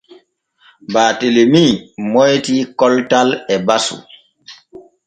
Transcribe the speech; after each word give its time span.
Baatelemi 0.93 1.63
moytii 2.11 2.61
koltal 2.79 3.29
e 3.53 3.55
basu. 3.67 3.97